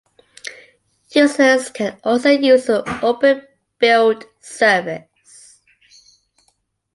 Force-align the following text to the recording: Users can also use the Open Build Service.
Users 1.11 1.69
can 1.69 1.95
also 2.03 2.31
use 2.31 2.65
the 2.65 2.81
Open 3.05 3.43
Build 3.77 4.25
Service. 4.39 5.61